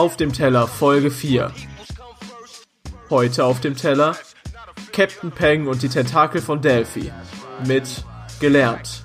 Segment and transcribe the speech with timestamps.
[0.00, 1.52] Auf dem Teller Folge 4.
[3.10, 4.16] Heute auf dem Teller
[4.94, 7.12] Captain Peng und die Tentakel von Delphi
[7.66, 8.02] mit
[8.40, 9.04] Gelernt.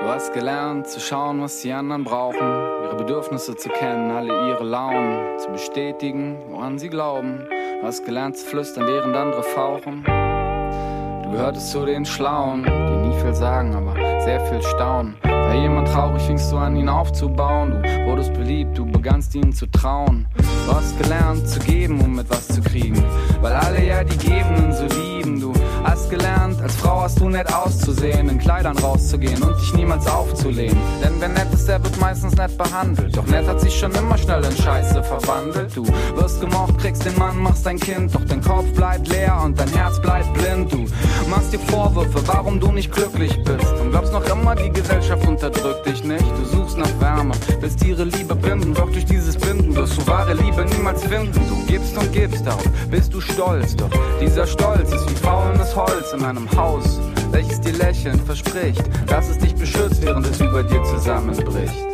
[0.00, 4.64] Du hast gelernt zu schauen, was die anderen brauchen, ihre Bedürfnisse zu kennen, alle ihre
[4.64, 7.46] Launen zu bestätigen, woran sie glauben.
[7.80, 10.02] Du hast gelernt zu flüstern, während andere fauchen.
[10.04, 15.16] Du gehörtest zu den Schlauen, die nie viel sagen, aber sehr viel staunen.
[15.22, 17.82] War jemand traurig, fingst du an, ihn aufzubauen.
[17.82, 20.26] Du wurdest beliebt, du begannst ihnen zu trauen.
[20.66, 23.04] Du hast gelernt zu geben, um etwas zu kriegen,
[23.42, 25.40] weil alle ja die Gebenden so lieben.
[25.40, 25.52] Du
[25.84, 30.76] Hast gelernt, als Frau hast du nett auszusehen, in Kleidern rauszugehen und dich niemals aufzulehnen.
[31.02, 33.16] Denn wer nett ist, der wird meistens nett behandelt.
[33.16, 35.74] Doch nett hat sich schon immer schnell in Scheiße verwandelt.
[35.74, 38.14] Du wirst gemocht, kriegst den Mann, machst dein Kind.
[38.14, 40.72] Doch dein Kopf bleibt leer und dein Herz bleibt blind.
[40.72, 40.86] Du
[41.28, 43.72] machst dir Vorwürfe, warum du nicht glücklich bist.
[43.80, 46.24] Und glaubst noch immer, die Gesellschaft unterdrückt dich nicht.
[46.36, 48.74] Du suchst nach Wärme, willst ihre Liebe binden.
[48.74, 51.40] Doch durch dieses Binden wirst du wahre Liebe niemals finden.
[51.48, 53.76] Du gibst und gibst, darauf bist du stolz.
[53.76, 53.90] Doch
[54.20, 56.98] dieser Stolz ist wie faulendes Holz in einem Haus,
[57.30, 61.86] welches dir lächelnd verspricht, dass es dich beschützt, während es über dir zusammenbricht.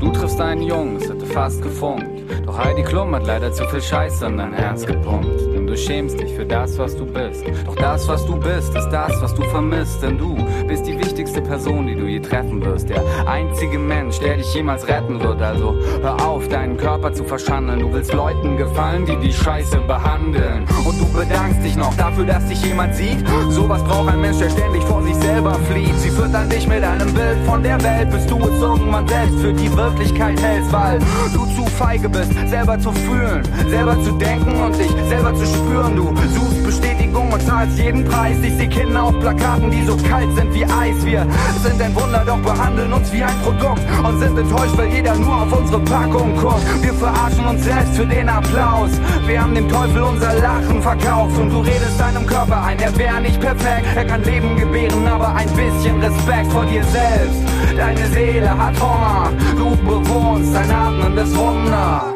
[0.00, 2.11] Du triffst einen Jungen, es hätte fast gefunkt.
[2.52, 5.61] Doch Heidi Klum hat leider zu viel Scheiße an dein Herz gepumpt.
[5.72, 7.42] Du schämst dich für das, was du bist.
[7.64, 10.02] Doch das, was du bist, ist das, was du vermisst.
[10.02, 10.36] Denn du
[10.68, 12.90] bist die wichtigste Person, die du je treffen wirst.
[12.90, 15.40] Der einzige Mensch, der dich jemals retten wird.
[15.40, 17.80] Also hör auf, deinen Körper zu verschandeln.
[17.80, 20.66] Du willst Leuten gefallen, die die Scheiße behandeln.
[20.84, 23.26] Und du bedankst dich noch dafür, dass dich jemand sieht.
[23.48, 25.98] Sowas braucht ein Mensch, der ständig vor sich selber flieht.
[26.00, 29.40] Sie führt an dich mit einem Bild von der Welt, bis du es irgendwann selbst
[29.40, 30.98] für die Wirklichkeit hältst, weil
[31.32, 35.61] du zu feige bist, selber zu fühlen, selber zu denken und dich selber zu spüren.
[35.94, 38.36] Du suchst Bestätigung und zahlst jeden Preis.
[38.42, 41.04] Ich seh Kinder auf Plakaten, die so kalt sind wie Eis.
[41.04, 41.26] Wir
[41.62, 45.42] sind ein Wunder, doch behandeln uns wie ein Produkt und sind enttäuscht, weil jeder nur
[45.42, 46.62] auf unsere Packung guckt.
[46.82, 48.90] Wir verarschen uns selbst für den Applaus.
[49.26, 53.20] Wir haben dem Teufel unser Lachen verkauft und du redest deinem Körper ein, er wäre
[53.20, 53.86] nicht perfekt.
[53.94, 57.40] Er kann Leben gebären, aber ein bisschen Respekt vor dir selbst.
[57.76, 62.11] Deine Seele hat Hunger, du bewohnst ein atmendes Wunder.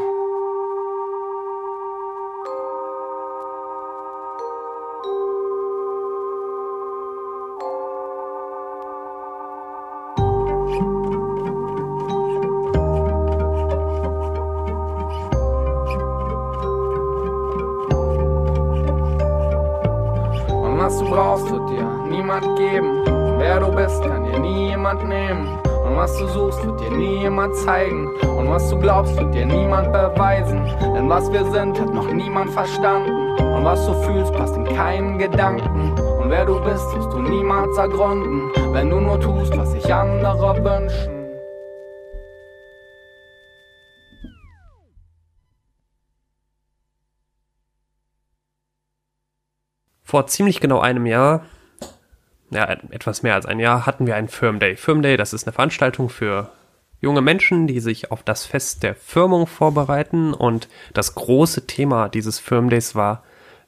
[21.10, 23.02] Brauchst, wird dir niemand geben.
[23.38, 25.58] Wer du bist, kann dir nie jemand nehmen.
[25.86, 28.08] Und was du suchst, wird dir nie jemand zeigen.
[28.36, 30.64] Und was du glaubst, wird dir niemand beweisen.
[30.80, 33.36] Denn was wir sind, hat noch niemand verstanden.
[33.38, 35.92] Und was du fühlst, passt in keinen Gedanken.
[36.20, 38.50] Und wer du bist, wirst du niemals ergründen.
[38.72, 41.15] Wenn du nur tust, was sich andere wünschen.
[50.16, 51.44] Vor ziemlich genau einem Jahr,
[52.48, 54.74] ja, etwas mehr als ein Jahr, hatten wir einen Firm Day.
[54.74, 56.52] Firm Day, das ist eine Veranstaltung für
[57.02, 60.32] junge Menschen, die sich auf das Fest der Firmung vorbereiten.
[60.32, 63.24] Und das große Thema dieses Firm Days war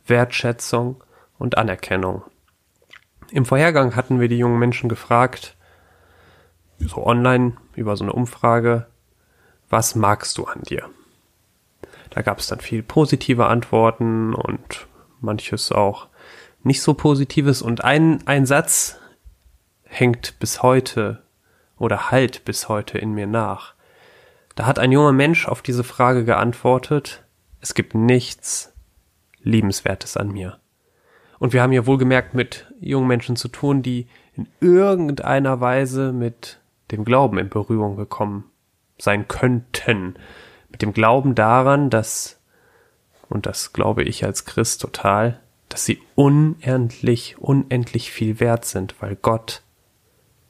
[0.07, 1.05] Wertschätzung
[1.37, 2.23] und Anerkennung.
[3.31, 5.55] Im Vorhergang hatten wir die jungen Menschen gefragt,
[6.79, 8.87] so online über so eine Umfrage,
[9.69, 10.89] was magst du an dir?
[12.09, 14.87] Da gab es dann viel positive Antworten und
[15.21, 16.09] manches auch
[16.63, 17.63] nicht so positives.
[17.63, 18.99] Und ein, ein Satz
[19.85, 21.23] hängt bis heute
[21.79, 23.75] oder halt bis heute in mir nach.
[24.55, 27.25] Da hat ein junger Mensch auf diese Frage geantwortet,
[27.61, 28.73] es gibt nichts
[29.43, 30.59] Liebenswertes an mir.
[31.39, 36.59] Und wir haben hier wohlgemerkt mit jungen Menschen zu tun, die in irgendeiner Weise mit
[36.91, 38.45] dem Glauben in Berührung gekommen
[38.99, 40.17] sein könnten.
[40.71, 42.41] Mit dem Glauben daran, dass,
[43.29, 49.17] und das glaube ich als Christ total, dass sie unendlich, unendlich viel wert sind, weil
[49.17, 49.63] Gott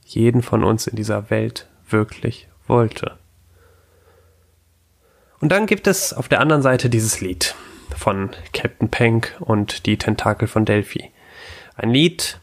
[0.05, 3.19] jeden von uns in dieser Welt wirklich wollte.
[5.41, 7.55] Und dann gibt es auf der anderen Seite dieses Lied
[7.97, 11.11] von Captain Pank und die Tentakel von Delphi.
[11.77, 12.41] Ein Lied,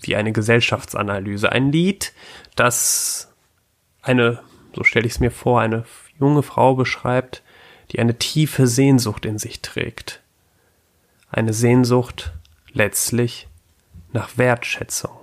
[0.00, 1.50] wie eine Gesellschaftsanalyse.
[1.50, 2.12] Ein Lied,
[2.56, 3.32] das
[4.02, 4.40] eine,
[4.74, 5.84] so stelle ich es mir vor, eine
[6.18, 7.42] junge Frau beschreibt,
[7.90, 10.21] die eine tiefe Sehnsucht in sich trägt.
[11.32, 12.32] Eine Sehnsucht
[12.72, 13.48] letztlich
[14.12, 15.16] nach Wertschätzung,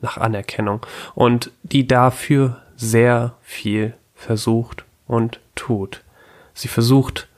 [0.00, 6.04] nach Anerkennung und die dafür sehr viel versucht und tut.
[6.52, 7.28] Sie versucht,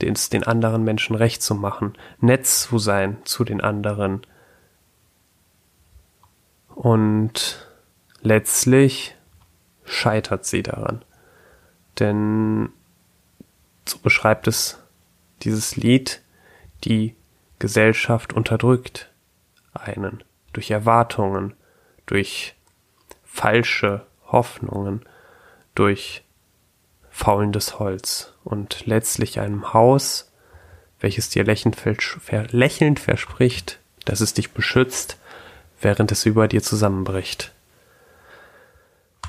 [0.00, 4.22] es den anderen Menschen recht zu machen, nett zu sein zu den anderen.
[6.74, 7.68] Und
[8.22, 9.14] letztlich
[9.84, 11.04] scheitert sie daran.
[11.98, 12.70] Denn
[13.86, 14.78] so beschreibt es
[15.42, 16.21] dieses Lied,
[16.84, 17.16] die
[17.58, 19.10] Gesellschaft unterdrückt
[19.72, 21.54] einen durch Erwartungen,
[22.06, 22.54] durch
[23.24, 25.02] falsche Hoffnungen,
[25.74, 26.24] durch
[27.10, 30.32] faulendes Holz und letztlich einem Haus,
[31.00, 31.76] welches dir lächelnd,
[33.00, 35.18] verspricht, dass es dich beschützt,
[35.80, 37.52] während es über dir zusammenbricht.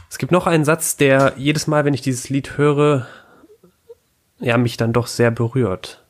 [0.09, 3.07] Es gibt noch einen Satz, der jedes Mal, wenn ich dieses Lied höre,
[4.39, 6.02] ja, mich dann doch sehr berührt.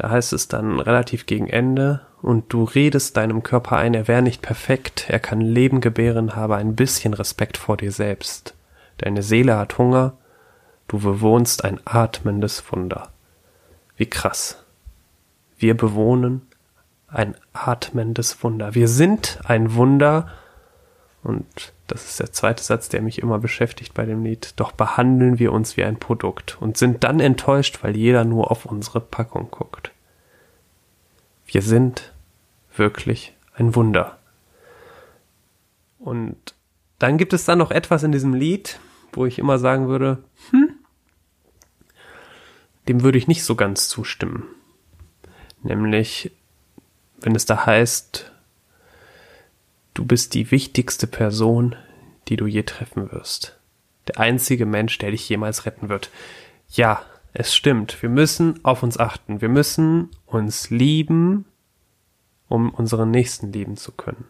[0.00, 4.22] Da heißt es dann relativ gegen Ende, und du redest deinem Körper ein, er wäre
[4.22, 8.54] nicht perfekt, er kann Leben gebären, habe ein bisschen Respekt vor dir selbst.
[8.96, 10.14] Deine Seele hat Hunger,
[10.88, 13.10] du bewohnst ein atmendes Wunder.
[13.98, 14.64] Wie krass.
[15.58, 16.48] Wir bewohnen
[17.06, 18.74] ein atmendes Wunder.
[18.74, 20.30] Wir sind ein Wunder,
[21.22, 25.38] und das ist der zweite Satz, der mich immer beschäftigt bei dem Lied, doch behandeln
[25.38, 29.50] wir uns wie ein Produkt und sind dann enttäuscht, weil jeder nur auf unsere Packung
[29.50, 29.90] guckt.
[31.46, 32.12] Wir sind
[32.76, 34.18] wirklich ein Wunder.
[35.98, 36.54] Und
[36.98, 38.78] dann gibt es dann noch etwas in diesem Lied,
[39.12, 40.74] wo ich immer sagen würde, hm,
[42.88, 44.44] dem würde ich nicht so ganz zustimmen.
[45.62, 46.30] Nämlich,
[47.20, 48.29] wenn es da heißt,
[49.94, 51.76] du bist die wichtigste Person,
[52.28, 53.58] die du je treffen wirst.
[54.08, 56.10] Der einzige Mensch, der dich jemals retten wird.
[56.68, 57.02] Ja,
[57.32, 58.02] es stimmt.
[58.02, 59.40] Wir müssen auf uns achten.
[59.40, 61.44] Wir müssen uns lieben,
[62.48, 64.26] um unseren Nächsten lieben zu können.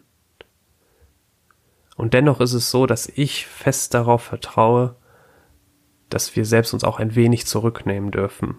[1.95, 4.95] Und dennoch ist es so, dass ich fest darauf vertraue,
[6.09, 8.57] dass wir selbst uns auch ein wenig zurücknehmen dürfen.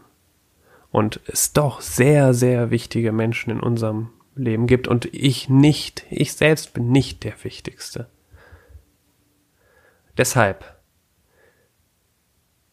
[0.91, 6.33] Und es doch sehr, sehr wichtige Menschen in unserem Leben gibt und ich nicht, ich
[6.33, 8.09] selbst bin nicht der Wichtigste.
[10.17, 10.77] Deshalb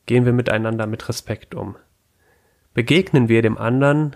[0.06, 1.76] gehen wir miteinander mit Respekt um.
[2.74, 4.16] Begegnen wir dem anderen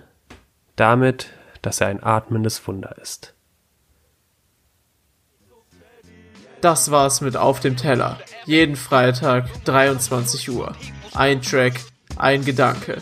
[0.75, 1.31] damit,
[1.61, 3.33] dass er ein atmendes Wunder ist.
[6.61, 8.19] Das war's mit Auf dem Teller.
[8.45, 10.75] Jeden Freitag 23 Uhr.
[11.13, 11.73] Ein Track,
[12.15, 13.01] ein Gedanke.